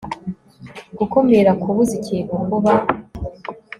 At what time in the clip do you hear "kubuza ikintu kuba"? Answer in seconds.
1.61-2.73